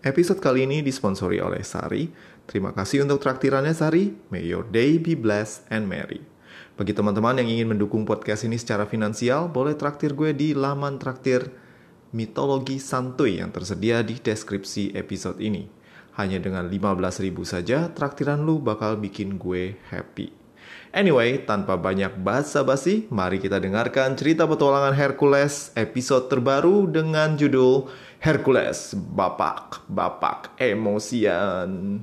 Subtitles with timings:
[0.00, 2.08] Episode kali ini disponsori oleh Sari.
[2.48, 4.08] Terima kasih untuk traktirannya Sari.
[4.32, 6.24] May your day be blessed and merry.
[6.80, 11.52] Bagi teman-teman yang ingin mendukung podcast ini secara finansial, boleh traktir gue di laman traktir
[12.16, 15.68] mitologi santuy yang tersedia di deskripsi episode ini.
[16.16, 20.39] Hanya dengan 15 ribu saja, traktiran lu bakal bikin gue happy.
[20.90, 27.86] Anyway, tanpa banyak basa-basi, mari kita dengarkan cerita petualangan Hercules episode terbaru dengan judul
[28.18, 32.02] Hercules Bapak Bapak Emosian.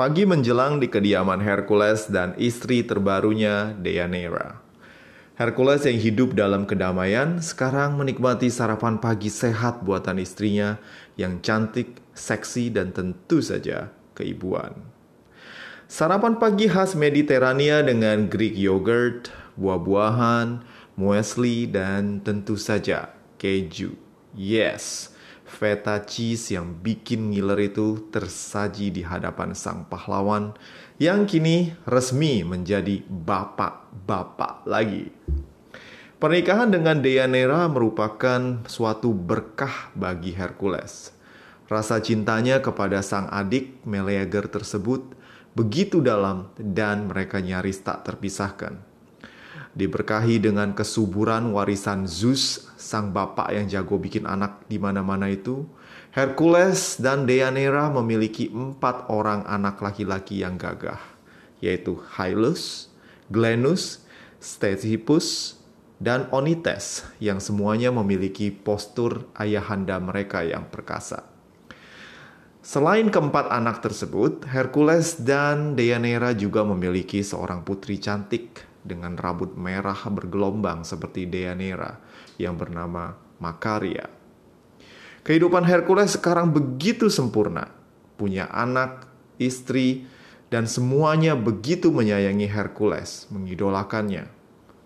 [0.00, 4.56] Pagi menjelang di kediaman Hercules dan istri terbarunya Deianira.
[5.36, 10.80] Hercules yang hidup dalam kedamaian sekarang menikmati sarapan pagi sehat buatan istrinya
[11.20, 14.72] yang cantik, seksi, dan tentu saja keibuan.
[15.84, 19.28] Sarapan pagi khas Mediterania dengan Greek yogurt,
[19.60, 20.64] buah-buahan,
[20.96, 24.00] muesli, dan tentu saja keju.
[24.32, 25.12] Yes,
[25.50, 30.54] feta cheese yang bikin ngiler itu tersaji di hadapan sang pahlawan
[31.02, 35.10] yang kini resmi menjadi bapak-bapak lagi.
[36.22, 41.10] Pernikahan dengan Deianira merupakan suatu berkah bagi Hercules.
[41.66, 45.16] Rasa cintanya kepada sang adik Meleager tersebut
[45.58, 48.89] begitu dalam dan mereka nyaris tak terpisahkan
[49.74, 55.66] diberkahi dengan kesuburan warisan Zeus, sang bapak yang jago bikin anak di mana-mana itu.
[56.10, 60.98] Hercules dan Deianira memiliki empat orang anak laki-laki yang gagah,
[61.62, 62.90] yaitu Hyllus,
[63.30, 64.02] Glenus,
[64.42, 65.60] Stesippus,
[66.02, 71.28] dan Onites yang semuanya memiliki postur ayahanda mereka yang perkasa.
[72.60, 79.96] Selain keempat anak tersebut, Hercules dan Deianira juga memiliki seorang putri cantik dengan rambut merah
[80.08, 82.00] bergelombang seperti Deianira
[82.40, 84.08] yang bernama Makaria.
[85.20, 87.68] Kehidupan Hercules sekarang begitu sempurna,
[88.16, 89.04] punya anak,
[89.36, 90.08] istri,
[90.48, 94.26] dan semuanya begitu menyayangi Hercules, mengidolakannya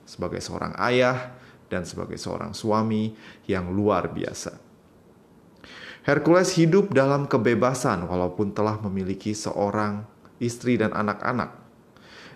[0.04, 1.32] sebagai seorang ayah
[1.72, 3.16] dan sebagai seorang suami
[3.48, 4.60] yang luar biasa.
[6.04, 10.04] Hercules hidup dalam kebebasan walaupun telah memiliki seorang
[10.36, 11.63] istri dan anak-anak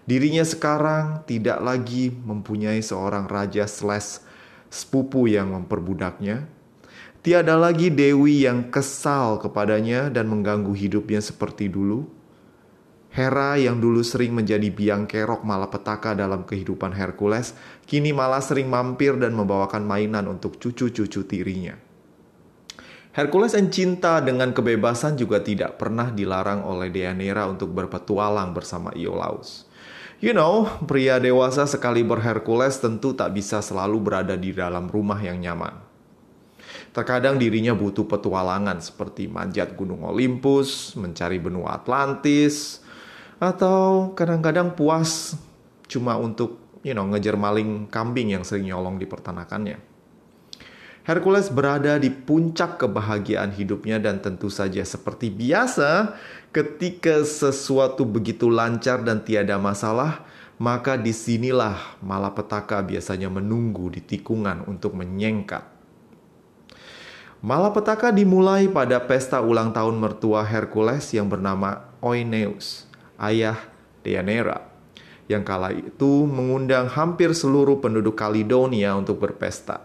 [0.08, 4.24] Dirinya sekarang tidak lagi mempunyai seorang raja slash
[4.72, 6.48] sepupu yang memperbudaknya.
[7.20, 12.08] Tiada lagi Dewi yang kesal kepadanya dan mengganggu hidupnya seperti dulu.
[13.12, 17.52] Hera yang dulu sering menjadi biang kerok malapetaka dalam kehidupan Hercules,
[17.84, 21.76] kini malah sering mampir dan membawakan mainan untuk cucu-cucu tirinya.
[23.12, 29.67] Hercules yang cinta dengan kebebasan juga tidak pernah dilarang oleh Deianira untuk berpetualang bersama Iolaus.
[30.18, 35.38] You know, pria dewasa sekali berhercules tentu tak bisa selalu berada di dalam rumah yang
[35.38, 35.78] nyaman.
[36.90, 42.82] Terkadang dirinya butuh petualangan seperti manjat gunung Olympus, mencari benua Atlantis,
[43.38, 45.38] atau kadang-kadang puas
[45.86, 49.78] cuma untuk you know, ngejar maling kambing yang sering nyolong di pertanakannya.
[51.08, 56.12] Hercules berada di puncak kebahagiaan hidupnya dan tentu saja seperti biasa
[56.48, 60.24] Ketika sesuatu begitu lancar dan tiada masalah,
[60.56, 65.60] maka di sinilah malapetaka biasanya menunggu di tikungan untuk menyengkat.
[67.44, 72.88] Malapetaka dimulai pada pesta ulang tahun mertua Hercules yang bernama Oineus,
[73.20, 73.60] ayah
[74.00, 74.64] Deianira,
[75.28, 79.84] yang kala itu mengundang hampir seluruh penduduk Kaledonia untuk berpesta.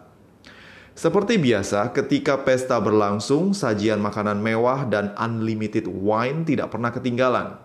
[0.93, 7.57] Seperti biasa, ketika pesta berlangsung, sajian makanan mewah dan unlimited wine tidak pernah ketinggalan.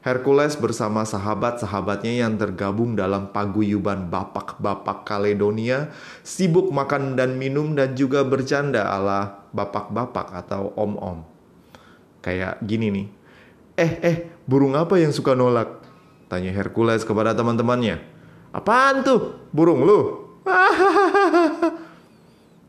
[0.00, 5.92] Hercules bersama sahabat-sahabatnya yang tergabung dalam paguyuban bapak-bapak Kaledonia
[6.24, 11.20] sibuk makan dan minum dan juga bercanda ala bapak-bapak atau om-om.
[12.24, 13.06] Kayak gini nih.
[13.76, 15.84] Eh, eh, burung apa yang suka nolak?
[16.32, 18.00] Tanya Hercules kepada teman-temannya.
[18.52, 19.48] Apaan tuh?
[19.52, 20.00] Burung lu?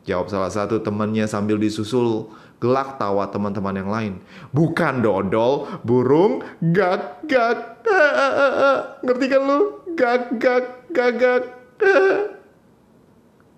[0.02, 2.26] Jawab salah satu temannya sambil disusul
[2.58, 4.14] gelak tawa teman-teman yang lain.
[4.50, 6.42] Bukan dodol, burung
[6.74, 7.82] gak gak.
[9.06, 9.58] Ngerti kan lu?
[9.94, 11.42] Gak gak gagak.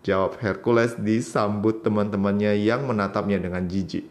[0.04, 4.04] Jawab Hercules disambut teman-temannya yang menatapnya dengan jijik.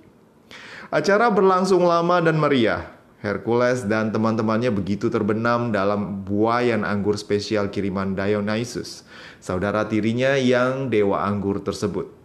[0.90, 2.94] Acara berlangsung lama dan meriah.
[3.22, 9.08] Hercules dan teman-temannya begitu terbenam dalam buayan anggur spesial kiriman Dionysus,
[9.40, 12.23] saudara tirinya yang dewa anggur tersebut.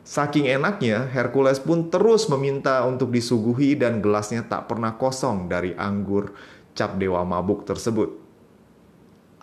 [0.00, 6.32] Saking enaknya, Hercules pun terus meminta untuk disuguhi dan gelasnya tak pernah kosong dari anggur
[6.72, 8.16] cap dewa mabuk tersebut.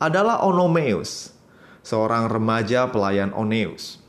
[0.01, 1.33] Adalah Onomeus,
[1.85, 4.01] seorang remaja pelayan Oneus.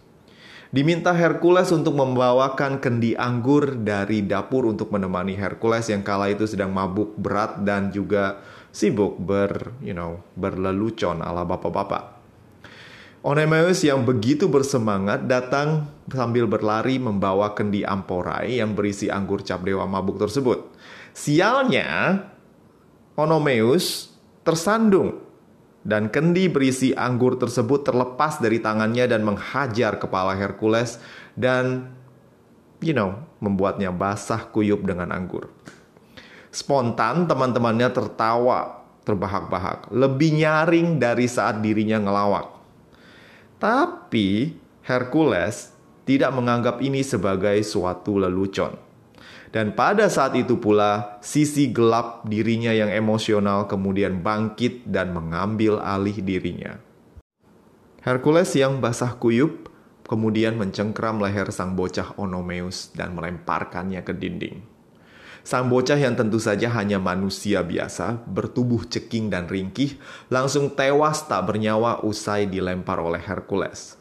[0.68, 6.76] Diminta Hercules untuk membawakan kendi anggur dari dapur untuk menemani Hercules yang kala itu sedang
[6.76, 12.17] mabuk berat dan juga sibuk ber, you know, berlelucon ala bapak-bapak.
[13.18, 19.90] Onemeus yang begitu bersemangat datang sambil berlari membawa kendi amporai yang berisi anggur cap dewa
[19.90, 20.70] mabuk tersebut.
[21.10, 22.22] Sialnya,
[23.18, 24.14] Onomeus
[24.46, 25.18] tersandung
[25.82, 31.02] dan kendi berisi anggur tersebut terlepas dari tangannya dan menghajar kepala Hercules
[31.34, 31.90] dan
[32.78, 35.50] you know, membuatnya basah kuyup dengan anggur.
[36.54, 42.57] Spontan teman-temannya tertawa terbahak-bahak, lebih nyaring dari saat dirinya ngelawak.
[43.58, 44.54] Tapi
[44.86, 45.74] Hercules
[46.06, 48.78] tidak menganggap ini sebagai suatu lelucon.
[49.50, 56.22] Dan pada saat itu pula, sisi gelap dirinya yang emosional kemudian bangkit dan mengambil alih
[56.22, 56.78] dirinya.
[58.06, 59.68] Hercules yang basah kuyup
[60.06, 64.77] kemudian mencengkram leher sang bocah Onomeus dan melemparkannya ke dinding.
[65.48, 69.96] Sang bocah yang tentu saja hanya manusia biasa, bertubuh ceking dan ringkih,
[70.28, 73.96] langsung tewas tak bernyawa usai dilempar oleh Hercules.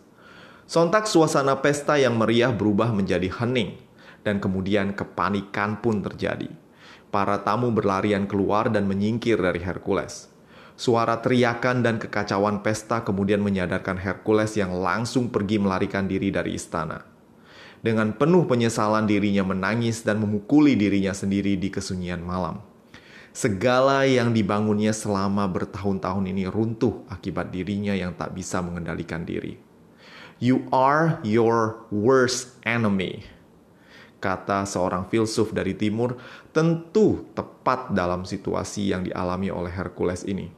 [0.67, 3.79] Sontak suasana pesta yang meriah berubah menjadi hening,
[4.27, 6.51] dan kemudian kepanikan pun terjadi.
[7.15, 10.27] Para tamu berlarian keluar dan menyingkir dari Hercules.
[10.75, 17.16] Suara teriakan dan kekacauan pesta kemudian menyadarkan Hercules yang langsung pergi melarikan diri dari istana.
[17.87, 22.59] Dengan penuh penyesalan dirinya menangis dan memukuli dirinya sendiri di kesunyian malam.
[23.31, 29.55] Segala yang dibangunnya selama bertahun-tahun ini runtuh akibat dirinya yang tak bisa mengendalikan diri.
[30.43, 33.23] You are your worst enemy.
[34.19, 36.19] Kata seorang filsuf dari timur
[36.51, 40.51] tentu tepat dalam situasi yang dialami oleh Hercules ini.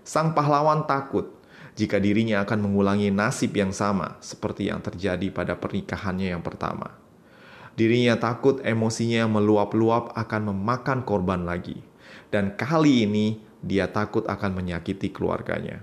[0.00, 1.28] Sang pahlawan takut
[1.74, 6.94] jika dirinya akan mengulangi nasib yang sama seperti yang terjadi pada pernikahannya yang pertama.
[7.74, 11.82] Dirinya takut emosinya meluap-luap akan memakan korban lagi.
[12.30, 15.82] Dan kali ini dia takut akan menyakiti keluarganya.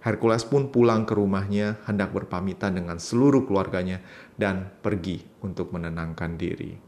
[0.00, 4.00] Hercules pun pulang ke rumahnya hendak berpamitan dengan seluruh keluarganya
[4.40, 6.80] dan pergi untuk menenangkan diri.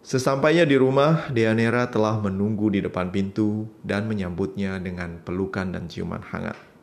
[0.00, 6.24] Sesampainya di rumah, Deanira telah menunggu di depan pintu dan menyambutnya dengan pelukan dan ciuman
[6.24, 6.73] hangat.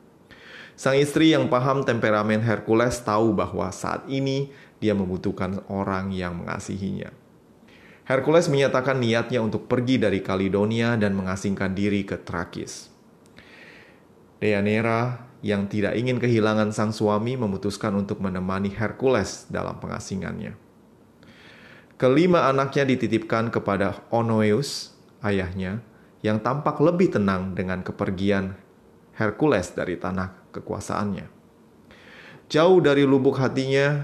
[0.81, 4.49] Sang istri yang paham temperamen Hercules tahu bahwa saat ini
[4.81, 7.13] dia membutuhkan orang yang mengasihinya.
[8.09, 12.89] Hercules menyatakan niatnya untuk pergi dari Kaledonia dan mengasingkan diri ke Trakis.
[14.41, 20.57] Deianira yang tidak ingin kehilangan sang suami memutuskan untuk menemani Hercules dalam pengasingannya.
[22.01, 25.85] Kelima anaknya dititipkan kepada Onoeus, ayahnya,
[26.25, 28.57] yang tampak lebih tenang dengan kepergian
[29.21, 31.29] Hercules dari tanah kekuasaannya.
[32.49, 34.01] Jauh dari lubuk hatinya,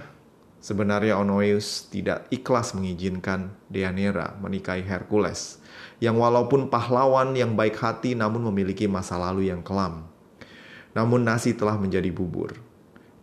[0.62, 5.58] sebenarnya Onoeus tidak ikhlas mengizinkan Deianira menikahi Hercules,
[5.98, 10.06] yang walaupun pahlawan yang baik hati namun memiliki masa lalu yang kelam.
[10.94, 12.54] Namun nasi telah menjadi bubur.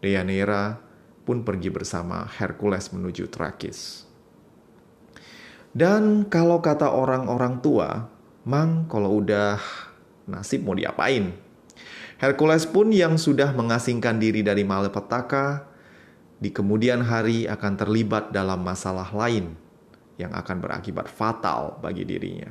[0.02, 0.82] Deianira
[1.24, 4.04] pun pergi bersama Hercules menuju Trakis.
[5.74, 8.06] Dan kalau kata orang-orang tua,
[8.46, 9.58] mang kalau udah
[10.28, 11.43] nasib mau diapain?
[12.24, 15.68] Hercules pun yang sudah mengasingkan diri dari malapetaka,
[16.40, 19.52] di kemudian hari akan terlibat dalam masalah lain
[20.16, 22.48] yang akan berakibat fatal bagi dirinya.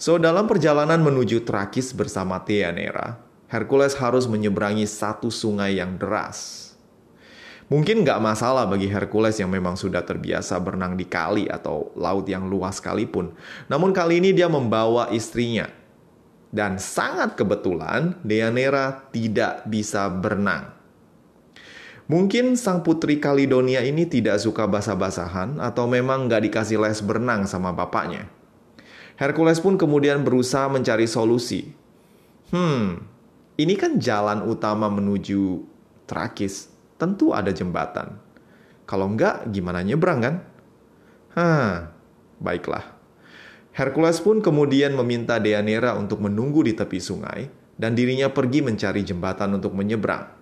[0.00, 3.20] So, dalam perjalanan menuju Trakis bersama Theanera,
[3.52, 6.72] Hercules harus menyeberangi satu sungai yang deras.
[7.68, 12.48] Mungkin nggak masalah bagi Hercules yang memang sudah terbiasa berenang di kali atau laut yang
[12.48, 13.36] luas sekalipun.
[13.68, 15.68] Namun kali ini dia membawa istrinya,
[16.56, 20.72] dan sangat kebetulan Deanera tidak bisa berenang.
[22.08, 27.76] Mungkin sang putri Kalidonia ini tidak suka basah-basahan atau memang nggak dikasih les berenang sama
[27.76, 28.32] bapaknya.
[29.20, 31.68] Hercules pun kemudian berusaha mencari solusi.
[32.48, 33.04] Hmm,
[33.60, 35.60] ini kan jalan utama menuju
[36.06, 38.16] Trakis, tentu ada jembatan.
[38.86, 40.34] Kalau enggak, gimana nyebrang kan?
[41.34, 41.90] Hah,
[42.38, 42.95] baiklah.
[43.76, 47.44] Hercules pun kemudian meminta Deianira untuk menunggu di tepi sungai
[47.76, 50.32] dan dirinya pergi mencari jembatan untuk menyeberang.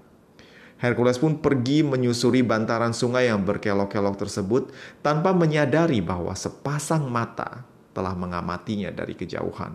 [0.78, 4.70] Hercules pun pergi menyusuri bantaran sungai yang berkelok-kelok tersebut
[5.02, 9.74] tanpa menyadari bahwa sepasang mata telah mengamatinya dari kejauhan.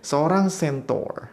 [0.00, 1.28] Seorang centaur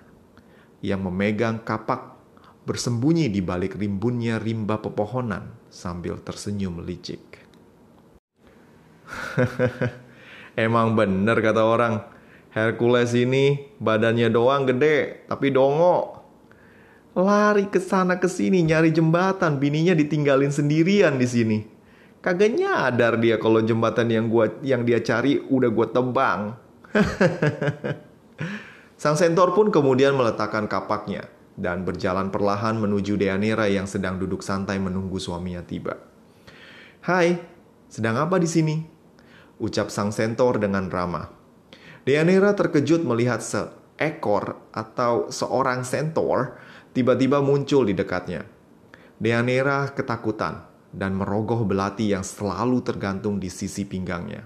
[0.83, 2.19] yang memegang kapak
[2.67, 7.47] bersembunyi di balik rimbunnya rimba pepohonan sambil tersenyum licik.
[10.53, 12.05] Emang bener kata orang,
[12.53, 16.21] Hercules ini badannya doang gede, tapi dongo.
[17.17, 21.59] Lari ke sana ke sini nyari jembatan, bininya ditinggalin sendirian di sini.
[22.21, 26.41] Kagak nyadar dia kalau jembatan yang gua yang dia cari udah gua tebang.
[29.01, 34.79] Sang sentor pun kemudian meletakkan kapaknya dan berjalan perlahan menuju Deanira yang sedang duduk santai
[34.79, 35.99] menunggu suaminya tiba.
[37.03, 37.35] Hai,
[37.91, 38.92] sedang apa di sini?
[39.63, 41.31] Ucap sang sentor dengan ramah.
[42.03, 46.59] Deanira terkejut melihat seekor atau seorang sentor
[46.91, 48.43] tiba-tiba muncul di dekatnya.
[49.23, 54.43] Deanira ketakutan dan merogoh belati yang selalu tergantung di sisi pinggangnya.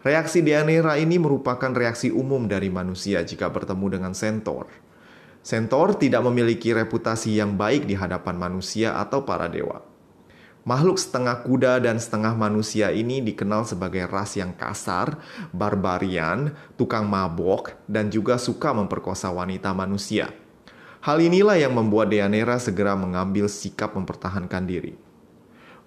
[0.00, 4.64] Reaksi Deanira ini merupakan reaksi umum dari manusia jika bertemu dengan Centaur.
[5.44, 9.87] Centaur tidak memiliki reputasi yang baik di hadapan manusia atau para dewa.
[10.68, 15.16] Makhluk setengah kuda dan setengah manusia ini dikenal sebagai ras yang kasar,
[15.48, 20.28] barbarian, tukang mabok, dan juga suka memperkosa wanita manusia.
[21.00, 24.92] Hal inilah yang membuat Deanira segera mengambil sikap mempertahankan diri.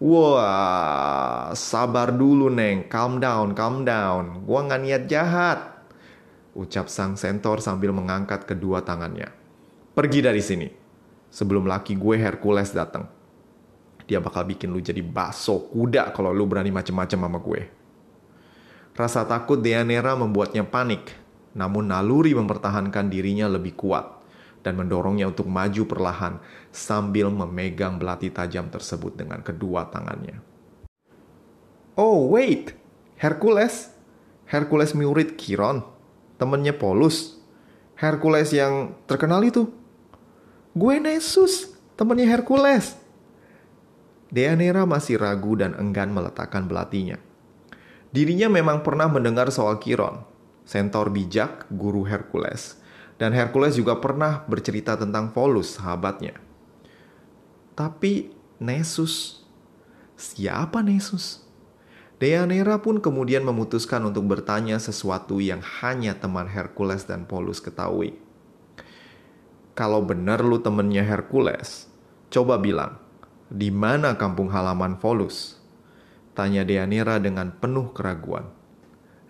[0.01, 4.41] Wah, sabar dulu neng, calm down, calm down.
[4.49, 5.77] Gua nggak niat jahat.
[6.57, 9.29] Ucap sang sentor sambil mengangkat kedua tangannya.
[9.93, 10.73] Pergi dari sini.
[11.29, 13.20] Sebelum laki gue Hercules datang.
[14.09, 17.61] Dia bakal bikin lu jadi baso kuda kalau lu berani macem-macem sama gue.
[18.97, 21.17] Rasa takut Deanera membuatnya panik.
[21.51, 24.23] Namun naluri mempertahankan dirinya lebih kuat
[24.63, 26.39] dan mendorongnya untuk maju perlahan
[26.69, 30.39] sambil memegang belati tajam tersebut dengan kedua tangannya.
[31.99, 32.71] Oh wait,
[33.19, 33.91] Hercules,
[34.47, 35.83] Hercules murid Chiron,
[36.39, 37.41] temennya Polus,
[37.99, 39.67] Hercules yang terkenal itu.
[40.71, 43.00] Gue Nessus, temennya Hercules.
[44.31, 47.19] Deanira masih ragu dan enggan meletakkan belatinya.
[48.15, 50.23] Dirinya memang pernah mendengar soal Chiron,
[50.63, 52.79] sentor bijak, guru Hercules,
[53.19, 56.39] dan Hercules juga pernah bercerita tentang Polus, sahabatnya.
[57.75, 58.31] Tapi
[58.63, 59.43] Nessus,
[60.15, 61.43] siapa Nessus?
[62.15, 68.15] Deanira pun kemudian memutuskan untuk bertanya sesuatu yang hanya teman Hercules dan Polus ketahui.
[69.75, 71.91] Kalau benar lu temennya Hercules,
[72.31, 73.01] coba bilang,
[73.51, 75.59] di mana kampung halaman Polus?
[76.31, 78.47] Tanya Deanira dengan penuh keraguan.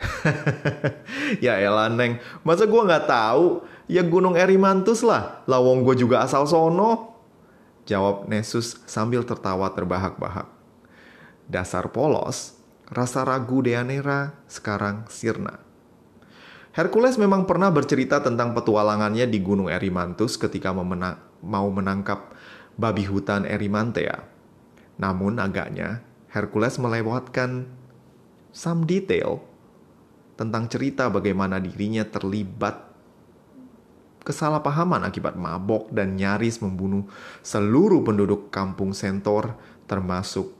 [1.45, 3.65] ya elah neng, masa gue nggak tahu?
[3.89, 7.17] Ya gunung Erimantus lah, lawong gue juga asal sono.
[7.89, 10.45] Jawab Nesus sambil tertawa terbahak-bahak.
[11.49, 15.57] Dasar polos, rasa ragu Deanera sekarang sirna.
[16.71, 22.31] Hercules memang pernah bercerita tentang petualangannya di Gunung Erimantus ketika memena mau menangkap
[22.79, 24.27] babi hutan Erimantea.
[24.99, 27.67] Namun agaknya Hercules melewatkan
[28.51, 29.43] some detail
[30.39, 32.91] tentang cerita bagaimana dirinya terlibat
[34.21, 37.09] kesalahpahaman akibat mabok dan nyaris membunuh
[37.41, 39.57] seluruh penduduk kampung Sentor
[39.89, 40.53] termasuk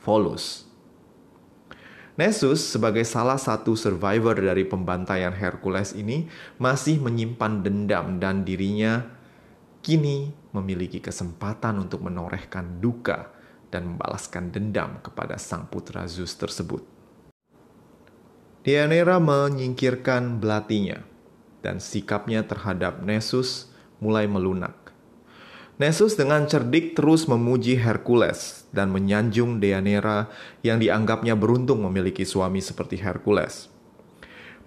[0.00, 0.64] Volus.
[2.16, 9.19] Nessus sebagai salah satu survivor dari pembantaian Hercules ini masih menyimpan dendam dan dirinya
[9.90, 13.26] kini memiliki kesempatan untuk menorehkan duka
[13.74, 16.86] dan membalaskan dendam kepada sang putra Zeus tersebut.
[18.62, 21.02] Deianira menyingkirkan belatinya
[21.58, 24.94] dan sikapnya terhadap Nessus mulai melunak.
[25.82, 30.30] Nessus dengan cerdik terus memuji Hercules dan menyanjung Deanira
[30.62, 33.66] yang dianggapnya beruntung memiliki suami seperti Hercules.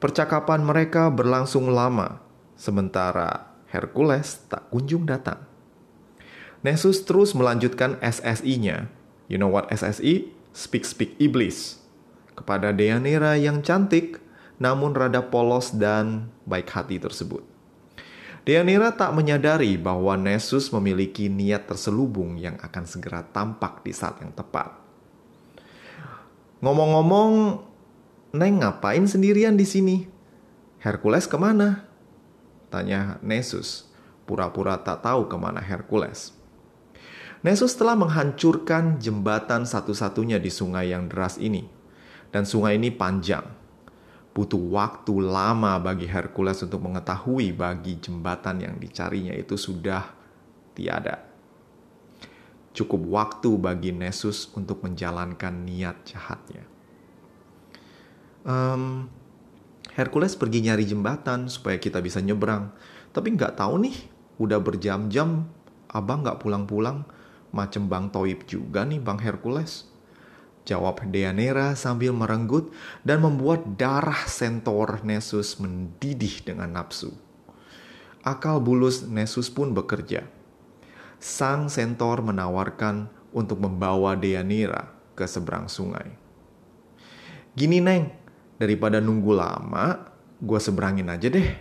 [0.03, 2.19] Percakapan mereka berlangsung lama,
[2.59, 5.41] sementara Hercules tak kunjung datang.
[6.61, 8.87] Nessus terus melanjutkan SSI-nya.
[9.25, 10.29] You know what SSI?
[10.53, 11.81] Speak Speak Iblis.
[12.37, 14.21] Kepada Deanira yang cantik,
[14.61, 17.41] namun rada polos dan baik hati tersebut.
[18.45, 24.35] Deanira tak menyadari bahwa Nessus memiliki niat terselubung yang akan segera tampak di saat yang
[24.35, 24.69] tepat.
[26.61, 27.59] Ngomong-ngomong,
[28.33, 29.97] Neng ngapain sendirian di sini?
[30.81, 31.85] Hercules ke mana?
[32.73, 33.85] Tanya Nessus,
[34.25, 36.33] pura-pura tak tahu ke mana Hercules.
[37.45, 41.69] Nessus telah menghancurkan jembatan satu-satunya di sungai yang deras ini.
[42.33, 43.45] Dan sungai ini panjang,
[44.33, 50.09] butuh waktu lama bagi Hercules untuk mengetahui bagi jembatan yang dicarinya itu sudah
[50.73, 51.29] tiada.
[52.73, 56.65] Cukup waktu bagi Nessus untuk menjalankan niat jahatnya.
[58.41, 59.13] Um,
[59.93, 62.73] Hercules pergi nyari jembatan supaya kita bisa nyebrang.
[63.13, 63.97] Tapi nggak tahu nih,
[64.41, 65.45] udah berjam-jam
[65.93, 67.05] abang nggak pulang-pulang.
[67.53, 69.85] macem Bang Toib juga nih Bang Hercules.
[70.65, 72.73] Jawab Deanira sambil merenggut
[73.05, 77.13] dan membuat darah sentor Nesus mendidih dengan nafsu.
[78.25, 80.25] Akal bulus Nesus pun bekerja.
[81.21, 86.15] Sang sentor menawarkan untuk membawa Deanira ke seberang sungai.
[87.53, 88.22] Gini Neng,
[88.63, 90.07] daripada nunggu lama,
[90.39, 91.51] gue seberangin aja deh.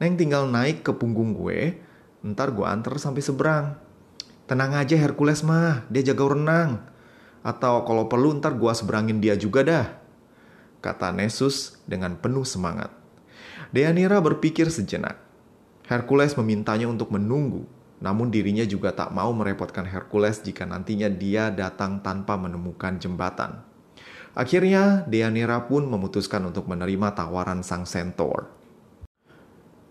[0.00, 1.76] Neng tinggal naik ke punggung gue,
[2.24, 3.76] ntar gue antar sampai seberang.
[4.48, 6.80] Tenang aja Hercules mah, dia jaga renang.
[7.44, 9.86] Atau kalau perlu ntar gue seberangin dia juga dah.
[10.80, 12.88] Kata Nesus dengan penuh semangat.
[13.70, 15.20] Deanira berpikir sejenak.
[15.86, 17.68] Hercules memintanya untuk menunggu,
[18.00, 23.69] namun dirinya juga tak mau merepotkan Hercules jika nantinya dia datang tanpa menemukan jembatan.
[24.34, 28.46] Akhirnya, Deanira pun memutuskan untuk menerima tawaran sang centaur.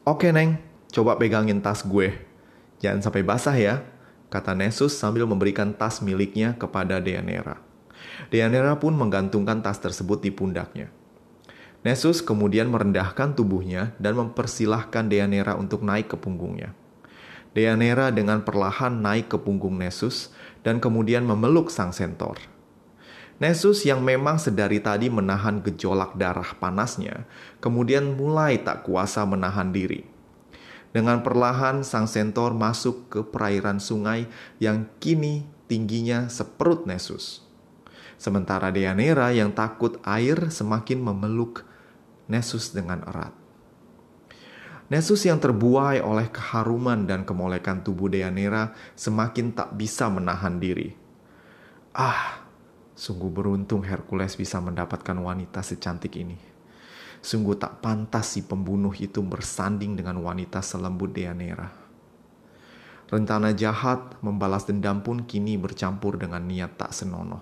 [0.07, 0.57] Oke, Neng,
[0.89, 2.15] coba pegangin tas gue.
[2.79, 3.83] Jangan sampai basah ya,
[4.31, 7.59] kata Nesus sambil memberikan tas miliknya kepada Deanira.
[8.31, 10.87] Deanira pun menggantungkan tas tersebut di pundaknya.
[11.83, 16.75] Nesus kemudian merendahkan tubuhnya dan mempersilahkan Deanira untuk naik ke punggungnya.
[17.55, 20.31] Deanira dengan perlahan naik ke punggung Nesus
[20.61, 22.37] dan kemudian memeluk sang sentor.
[23.39, 27.23] Nesus yang memang sedari tadi menahan gejolak darah panasnya,
[27.63, 30.03] kemudian mulai tak kuasa menahan diri.
[30.91, 34.27] Dengan perlahan sang sentor masuk ke perairan sungai
[34.59, 37.45] yang kini tingginya seperut Nesus.
[38.19, 41.63] Sementara Deanira yang takut air semakin memeluk
[42.27, 43.31] Nesus dengan erat.
[44.89, 50.97] Nesus yang terbuai oleh keharuman dan kemolekan tubuh Deanira semakin tak bisa menahan diri.
[51.93, 52.38] Ah,
[52.99, 56.35] Sungguh beruntung Hercules bisa mendapatkan wanita secantik ini.
[57.23, 61.71] Sungguh tak pantas si pembunuh itu bersanding dengan wanita selembut Deanira.
[63.07, 67.39] Rencana jahat membalas dendam pun kini bercampur dengan niat tak senonoh.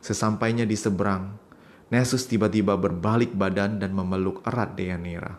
[0.00, 1.36] Sesampainya di seberang,
[1.92, 5.36] Nesus tiba-tiba berbalik badan dan memeluk erat Deanira.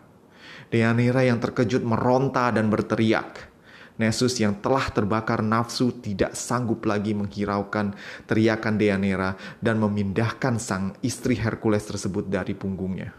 [0.70, 3.47] Deanira yang terkejut meronta dan berteriak.
[3.98, 7.98] Nesus yang telah terbakar nafsu tidak sanggup lagi menghiraukan
[8.30, 13.10] teriakan Deanira dan memindahkan sang istri Hercules tersebut dari punggungnya.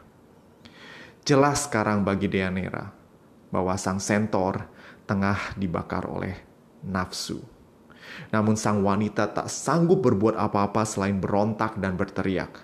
[1.27, 2.95] Jelas sekarang bagi Deanira
[3.51, 4.71] bahwa sang sentor
[5.03, 6.39] tengah dibakar oleh
[6.87, 7.43] nafsu.
[8.31, 12.63] Namun sang wanita tak sanggup berbuat apa-apa selain berontak dan berteriak.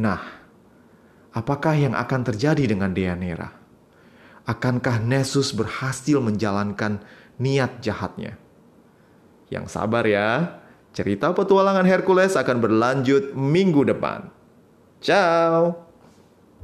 [0.00, 0.22] Nah,
[1.36, 3.59] apakah yang akan terjadi dengan Deanira?
[4.50, 6.98] Akankah Nesus berhasil menjalankan
[7.38, 8.34] niat jahatnya?
[9.46, 10.58] Yang sabar ya,
[10.90, 14.30] cerita petualangan Hercules akan berlanjut minggu depan.
[14.98, 15.89] Ciao!